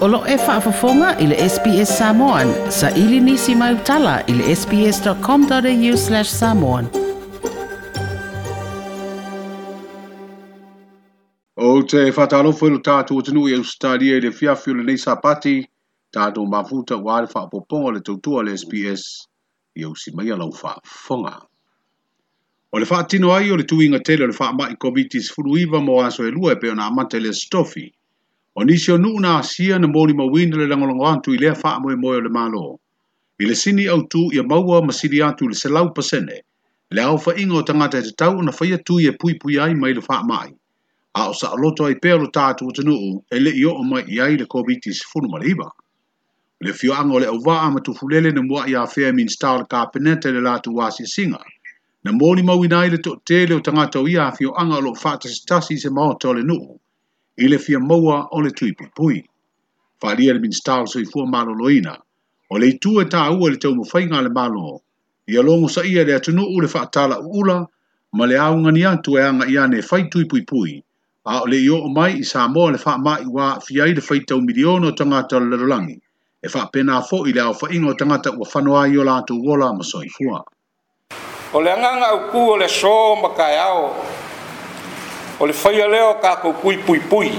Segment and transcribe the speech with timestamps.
[0.00, 2.50] Olo e whaafafonga i le SBS Samoan.
[2.72, 6.86] Sa ili nisi mai utala i le sbs.com.au slash samoan.
[11.66, 15.54] O te whatalofo ilu tātou atinu i Australia i le fiafi o le nei sapati,
[16.18, 19.04] tātou mafuta wāre whaapoponga le tautua le SBS
[19.76, 21.36] i au si mai alau whaafonga.
[22.72, 26.00] O le whaatino ai o le tuinga tele o le whaamai komiti sifuru iwa mo
[26.08, 27.90] aso e lua e pe o na amata le stofi.
[28.58, 31.78] o nisi o nuu na asia na mōni mawina le langolongo antu i lea faa
[31.82, 32.80] moe moe o le malo.
[33.40, 36.38] I le sini au tu i a maua masiri atu le selau pasene,
[36.94, 39.56] le au fa ingo tangata e te tau na faya tu i e pui pui
[39.64, 40.50] ai mai le faa mai.
[41.20, 44.18] A o sa aloto ai pēro tātu o tenuu e le i o mai i
[44.24, 45.68] ai le COVID-19 funu mariba.
[46.60, 49.30] Le fio ango le au waa ama tu fulele na mua i a fea min
[49.30, 51.38] stāle ka penete le lātu wāsi singa.
[52.04, 54.94] Na mōni mawina i le tō tele o tangata o i a fio ango lo
[54.94, 56.78] fata se se maoto le nuu
[57.40, 59.24] i le fia maua o le tui pui.
[60.02, 61.96] Whaalia le minstaro so i fua malo loina,
[62.50, 64.80] o le itu e tā ua le tau mawhainga le malo,
[65.28, 67.66] i alongo sa ia le atunu u le whaatala ula,
[68.12, 70.82] ma le aunga ni atu e anga i ane whai tui pui pui,
[71.24, 73.86] a o le i o mai i sa moa le wha ma i wā fia
[73.88, 76.00] i le whai tau miliono tangata le lalangi,
[76.44, 79.40] e wha pena fo i le au wha ingo tangata ua whanoa i o lātu
[79.44, 80.40] wola ma sa i fua.
[81.52, 83.88] O le anganga au kū o le so makai au,
[85.40, 87.30] o le faia lea ka pui pui pui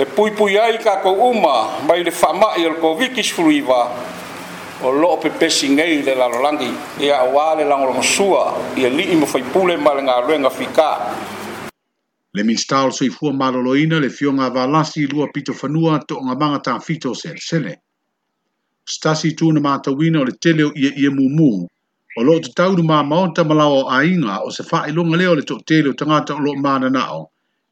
[0.00, 1.56] e pui pui ai ka kou uma
[1.86, 3.22] mai le whamai al kou wiki
[4.82, 6.70] o loo pe pesi ngei le lalolangi
[7.04, 8.44] e a wale langolongo sua
[8.80, 10.90] i a li ima fai pule ma le ngā ruenga fika
[12.32, 16.80] Le minstalo soi fua maloloina le fionga valasi lua pito fanua to o ngamanga tā
[16.80, 17.76] fito sere
[18.84, 21.66] Stasi tūna mātawina o le tele o ia ia mumu
[22.18, 25.88] o loo tatau lu mamao tamalao o aiga o se faailoga lea o le toʻatele
[25.94, 27.22] o tagata o loo mananaʻo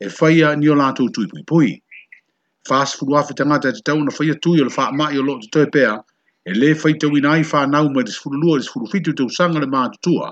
[0.04, 1.70] e faya ni o latou tuipuipui
[2.68, 5.92] fasfulu afe tagata e tatau ona faia tui o le faamaʻi o loo tatoe pea
[6.46, 10.28] e lē faitauina ai fanau mai le sefululua le sefulufitu tausaga le matutua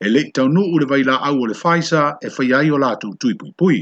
[0.00, 3.78] e leʻi taunuu le vailaau o le faisa e faya ai o latou tuipuipui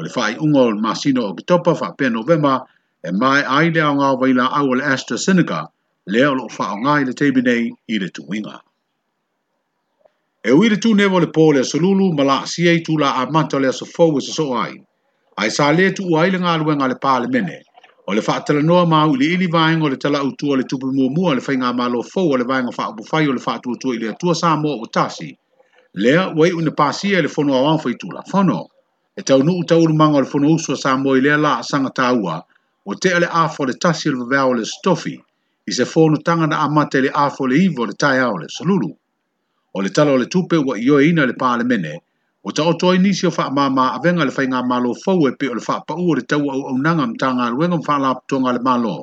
[0.02, 2.64] le faaiʻuga o masino o kitopa faapea novema
[3.08, 4.16] e mae ai le aogao
[4.58, 5.60] au o le astra senega
[6.08, 7.60] lea o loo faaaogā i le teimi
[7.92, 8.60] i le tuiga
[10.46, 13.58] e uire tu nevo le pō le asolulu ma la asia i tu la amanta
[13.62, 14.74] le asofo e sa soa ai.
[15.40, 17.56] Ai sa le tu uai le ngā luenga le pā le mene.
[18.08, 20.62] O le faa tala noa mau ili ili vaeng o le tala utu o le
[20.70, 23.32] tupu mua mua le whainga ma lo fau o le vaeng o faa upufai o
[23.32, 25.36] le faa tu utu ili atua sa mua o tasi.
[25.94, 28.60] Lea wai una pasia le fono a wangfai tu la fono.
[29.18, 31.90] E tau nuu tau urumanga o le fono usua sa mua i lea la asanga
[31.90, 32.36] tāua
[32.86, 35.14] o te ale afo le tasi le vavea o le stofi
[35.66, 38.88] i se fono tanga na amate le afo le ivo le tai le salulu.
[38.90, 38.94] So
[39.72, 42.00] o le talo le tupe wa iyo ina le pale mene,
[42.44, 45.54] o ta otoa inisi o faa mama avenga le fainga malo fau e pe o
[45.56, 48.60] le faa pa uo le tau au au nanga mtanga luenga mfaa la ptonga le
[48.68, 48.96] malo,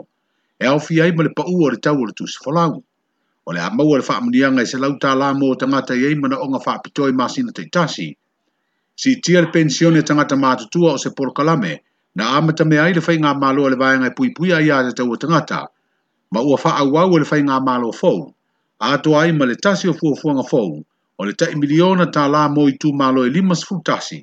[0.59, 2.83] e au fia ima le pa uo le tau o le tusi folau.
[3.45, 6.27] O le maua le faa mnianga e se lau ta la mo tangata i eima
[6.27, 8.15] na onga faa pitoi masina te itasi.
[8.95, 11.77] Si tia le pensione tangata maatutua o se porokalame,
[12.15, 14.93] na amata me i le fainga malo le vaenga e pui pui a ia te
[14.97, 15.67] tau o tangata,
[16.31, 18.34] ma ua faa au au le fainga malo fau,
[18.79, 20.75] a to ai ma le tasi o fua fua nga fau,
[21.19, 24.19] o le tai miliona ta la mo i tu malo e lima sefuru tasi,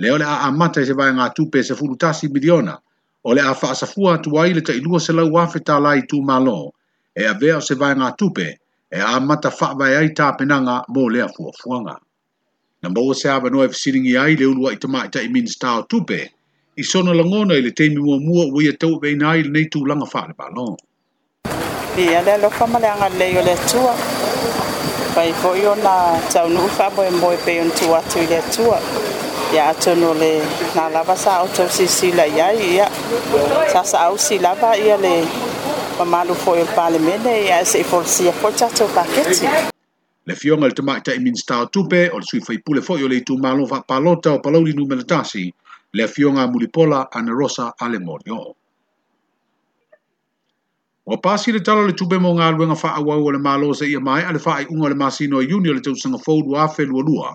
[0.00, 2.74] le ole a amata i se vai ngā tupe sefuru tasi miliona,
[3.24, 5.80] o le a faa sa fua atu ai le tai lua se lau wafe ta
[5.84, 6.72] la i tu malo,
[7.14, 8.48] e a vea o se vai ngā tupe,
[8.90, 11.96] e a amata faa vai ai ta penanga mo le a fua fua nga.
[12.82, 16.20] Na mbogo se awa noe fisiringi ai le ulua i tamai tai minsta o tupe,
[16.80, 19.50] i sona langona i le teimi mua mua ua ia e tau vei nai le
[19.54, 20.74] nei tu langa faa le balon.
[21.96, 23.94] ia le alofa ma le agalelei o le atua
[25.14, 25.94] pai foʻi ona
[26.32, 28.78] taunuu faamoemoe pei ona tuu atu i le atua
[29.54, 30.30] ia atonu le
[30.74, 32.86] na lava sa outou sisilai ai ia
[33.72, 35.14] sa saausi lava ia le
[35.98, 39.46] mamalu foʻi o le palemene ia e seʻi folosia foʻi tatou paketi
[40.26, 44.30] le fioga i le tamaʻitaʻi minstao tupe o le suifaipule foʻi o le itumālo faapalota
[44.32, 45.44] o palauli numelatasi
[45.94, 47.98] le afioga a mulipola ana rosa a le
[51.10, 53.86] O pasi le talo le tube mo ngā luenga wha awa o le mālo se
[53.88, 56.84] ia mai, ale wha ai unga le masino e uni le tausanga fōdu a fe
[56.84, 57.30] lua lua.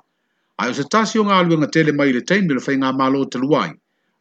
[0.62, 3.24] Ai o se tasi o ngā luenga tele mai le teimi le whai ngā mālo
[3.26, 3.72] te luai,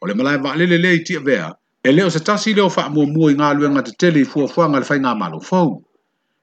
[0.01, 1.53] o le malai wa lele le i tia vea,
[1.85, 4.49] e leo se tasi leo wha mua mua i ngā luenga te tele i fua
[4.49, 5.77] fuanga le whai ngā mālo fōu.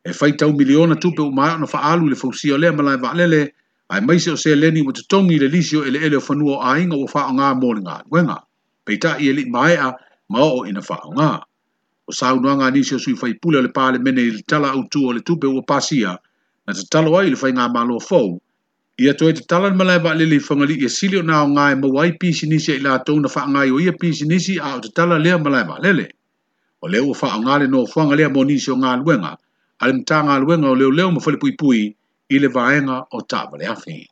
[0.06, 2.18] E whai tau miliona tupe o mai ana wha alu le
[2.54, 3.42] o lea malai wa lele,
[3.90, 6.62] ai maise o se leni mo te tongi le lisio ele ele o whanua o
[6.62, 8.38] ainga o wha o ngā mō ngā luenga.
[8.86, 9.96] Peita i e li maea
[10.30, 11.34] ma o ina wha o ngā.
[12.10, 15.46] o saunoaga nisi o suifaipulega le pale mene i le tala autua o le tupe
[15.48, 16.18] ua pasia
[16.68, 18.42] na tatalo ai i le faigā malo fou
[18.98, 22.18] ia toe tatala le malae vaalele i fagalii e sili ona aogā e maua ai
[22.18, 23.94] pisinisi ai latou na faagai o ia
[24.26, 26.06] nisi a o tatala lea malae vaalele
[26.82, 29.38] o lea ua faaogā le nofoaga lea mo nisi o galuega
[29.80, 31.94] a le matagaluega o leoleo ma falepuipui
[32.34, 34.10] i le vaega o taavaleafi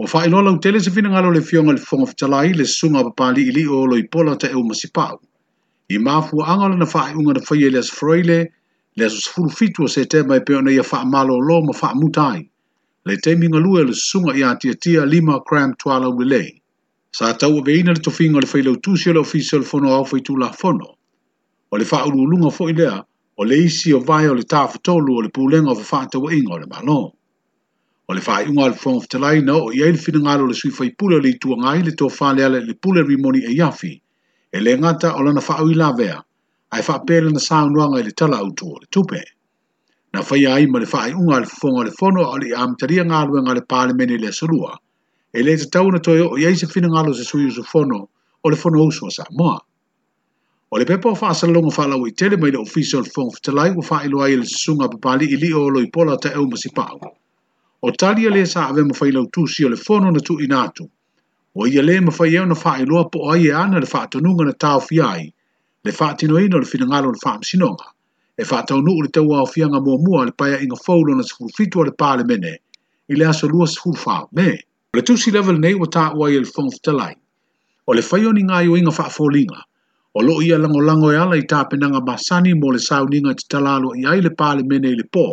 [0.00, 3.84] Ua whainola utele se finangalo le fionga le fonga fitalai le sunga papali ili o
[3.86, 5.20] loipola ta eu masipau.
[5.90, 8.38] i mafu anga lana fa unga na fai e les froile
[8.96, 12.46] les sful fitu se te mai pe ona ia fa malo lo ma fa mutai
[13.06, 16.42] le te minga lue le sunga ia tia tia lima cram twala wile
[17.18, 20.04] sa tau ve ina le tofinga le fai lo tu sio le official fono au
[20.06, 20.88] fai tu la fono
[21.70, 23.02] o le fa ululunga fo ilea
[23.36, 26.20] o le isi o vai o le tafu tolu o le pulenga o fa fata
[26.22, 27.00] wa inga o le malo
[28.08, 30.70] o le fai unga le fono fitalai na o iai le fina ngalo le sui
[30.70, 34.00] fai pule le tuangai le tofale ale le pule rimoni e yafi e
[34.56, 36.22] e le ngata o lana whaau i lawea,
[36.72, 39.22] ai whaapele na saunuanga i le tala autu o le tupe.
[40.12, 43.20] Na whai ai ma le whaai unga le fonga le fono o le amtaria ngā
[43.30, 44.74] luenga le pale mene le surua,
[45.34, 48.08] e le te tauna toi o iei se fina ngalo se sui usu fono
[48.42, 49.58] o le fono usu o Samoa.
[50.72, 53.70] O le pepa o whaasalonga whalau i tele mai le ofisi o le fonga fitalai
[53.70, 56.98] o whaailoa i le susunga papali i li o loi pola ta eu masipau.
[57.86, 60.86] O talia le sa ave mafailau tusi o le fono na tu inatu,
[61.54, 64.44] o ia le ma fai na fai loa po ai e ana le fai tanunga
[64.44, 65.24] na tau fi ai,
[65.84, 67.86] le fai tino ino le fina ngalo le fai msinonga,
[68.38, 71.14] e fai tau nuu le tau au fi anga mua mua le paia inga faulo
[71.14, 72.58] na sifuru fitu le paa le mene,
[73.10, 74.52] i le aso lua sifuru fau me.
[74.92, 77.14] O le tusi level nei wa taa wai e le fong fitalai,
[77.88, 79.60] o le fai oni ngai o inga fai folinga,
[80.14, 83.34] o lo ia lango lango e ala i taa penanga masani mo le sau ninga
[83.34, 85.26] te talalo i ai le paa le mene i le po,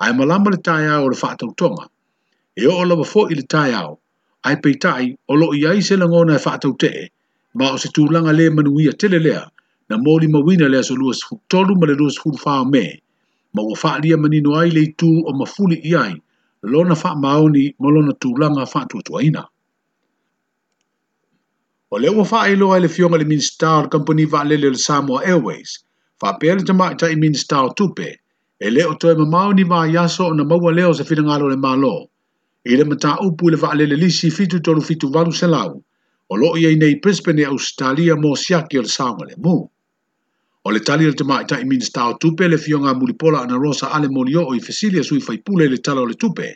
[0.00, 1.84] ai malama le taa o le fai tau tonga,
[2.56, 3.98] e o lawa fo i le taa au,
[4.44, 7.00] ai peitai o loo iai se langona e whaatau tee,
[7.58, 9.42] ma o se tūlanga le manuia tele lea,
[9.88, 12.38] na mōli mawina lea so lua sifuru ma le lua sifuru
[12.72, 12.84] me,
[13.54, 16.14] ma ua whaalia manino ai le tū o mafuli iai,
[16.62, 19.42] lona wha maoni ma lona tūlanga whaatuatuaina.
[21.92, 25.22] O le ua wha ilo ai le fionga le Minstar Company va lele le Samoa
[25.24, 25.78] Airways,
[26.20, 27.14] wha pēle tamai tai
[27.62, 28.10] o tupe,
[28.58, 31.56] e le o toe ma maoni ma yaso o na maua leo se whinangalo le
[31.56, 32.08] malo,
[32.64, 35.82] i le mata upu le vaalele lisi fitu tolu fitu vanu selau
[36.30, 39.56] o loo iai nei Brisbane e Australia mo siaki o le saonga le mu.
[40.64, 44.08] O le tali le tamai ta imini stao tupe le fionga mulipola ana rosa ale
[44.08, 46.48] molio o i fesilia sui fai pule le tala o le tupe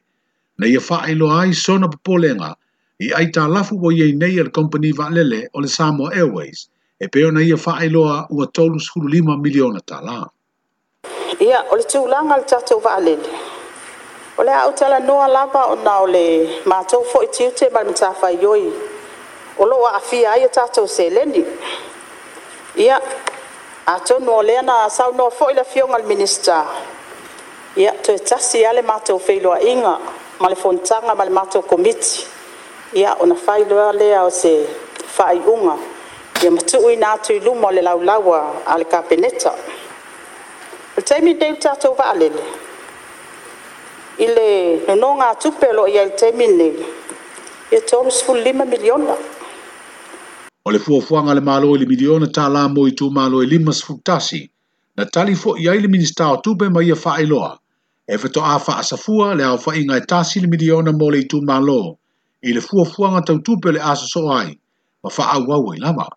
[0.58, 2.54] na ia e faa ilo ai sona popolenga
[3.00, 6.68] i aita lafu o iai nei al company vaalele o le Samoa Airways
[7.00, 10.22] e peo na ia faa iloa ua tolu sulu lima miliona tala.
[11.42, 13.45] Ia, o le tūlanga le tātou vaalele.
[14.38, 16.22] O le au tala noa lava o nao le
[16.68, 18.66] mātou fo i tiute ma le matafa ioi.
[19.58, 21.44] O lo a afia ai o tātou se lendi.
[22.84, 22.98] Ia,
[23.86, 26.58] a tonu o lea na sau noa fo i la fionga le minista.
[27.80, 29.96] Ia, to e tasi ale mātou loa inga
[30.40, 32.26] ma le fontanga ma le mātou komiti.
[32.92, 34.54] Ia, ona failoa lea o se
[35.16, 35.78] whaiunga.
[36.42, 39.54] Ia matuu i nātu i lumo le laulaua a le kapeneta.
[40.98, 42.40] O teimi deu tātou vaalele.
[42.44, 42.64] Ia,
[44.18, 46.84] i le nonoga atupe lo ia i le taimi lenei
[47.72, 49.14] ia miliona
[50.66, 54.40] o le fuafuaga le malo i le miliona tālā mo i tumālo i lima sefulutasi
[54.96, 57.58] na tali foʻi ai le minista o tupe ma ia faailoa
[58.08, 61.94] e fetoʻā faasafua le aofaʻiga e tasi le miliona mo le itumālo e
[62.48, 64.56] e i le fuafuaga tautupe le a sosoo ai
[65.02, 66.08] ma faaauau ai lava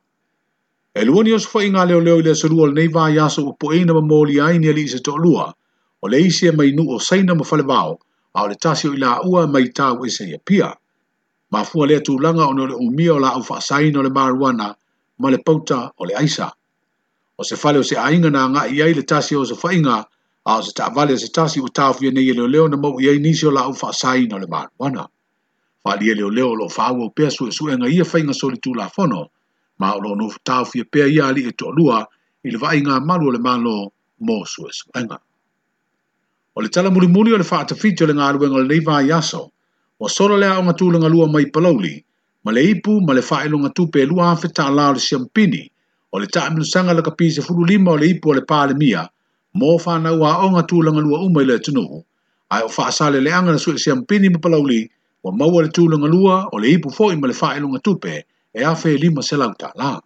[0.96, 4.01] e lua ni osofaʻiga faʻiga leoleo i le asolua o lenei vaiaso ua poʻeina ma
[4.12, 5.51] moli ai ni alii se toʻalua
[6.01, 8.00] o le isi e mai nuu o saina ma fale vao,
[8.34, 10.70] a o le tasi o ila ua mai tau e seia pia.
[11.51, 14.68] Ma fua lea tūlanga o le umia o la au whaasaina o le maruana
[15.22, 16.48] ma le pauta o le aisa.
[17.39, 20.06] O se fale o se ainga na ngā iai le tasi o se whainga,
[20.46, 22.96] a o se taavale se tasi o tāwhia e nei e leo leo na mau
[23.00, 25.03] iai nisi o la au whaasaina o le maruana.
[25.84, 28.88] Whalia e leo leo lo whāua o pēsu e suenga ia whainga soli tū la
[28.96, 29.27] whono,
[29.84, 32.06] ma o lo no tāwhia pea ia ali e tōlua
[32.48, 33.91] i le vainga malu o le malo
[34.24, 35.20] mō suenga.
[36.60, 39.12] O le tala mulimuli o le whaatawhiti o le ngā luenga o le leiva i
[39.16, 39.39] aso,
[40.04, 41.92] o sora lea o ngā tūlanga lua mai palauli,
[42.44, 45.62] ma le ipu ma le whaelonga tupe lua hawhi tā lao le siampini,
[46.12, 48.74] o le taa minusanga la kapi se fulu lima o le ipu o le pāle
[48.82, 49.06] mia,
[49.56, 52.00] mō whanau a o ngā tūlanga lua umai le tunuhu,
[52.51, 54.82] ai o whaasale le anga na sui siampini ma palauli,
[55.24, 58.18] wa maua le tūlanga lua o le ipu fōi ma le whaelonga tupe,
[58.51, 60.01] e a whē lima se lau tā lao.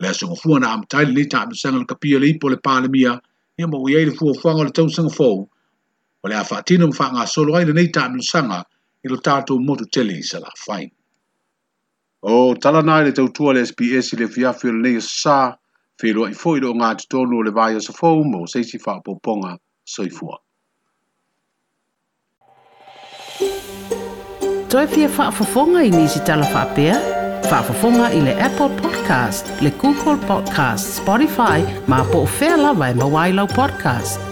[0.00, 2.58] Le asunga fua na amtaili ni taa minusanga la kapi o le ipu o le
[2.68, 3.12] pāle mia,
[3.60, 5.44] ia mo uiei le fua fuanga o le tausanga fōu,
[6.26, 8.58] o le a faatino ma faagasolo ai lenei taʻamilosaga
[9.04, 10.84] i lo tatou motutele i salafai
[12.26, 15.54] o talana i le tautua le sps i le fiafi o lenei o sasā
[16.02, 19.52] feiloaʻi foʻi loo gatotonu o le vaiosafou mo seisi faapoopoga
[19.94, 20.36] soifua
[24.70, 26.98] toe fia faafofoga i nisi talafaapea
[27.50, 32.94] faafofoga i le apple podcast le google podcast spotify ma po o fea lava e
[33.02, 34.25] mauailau podcast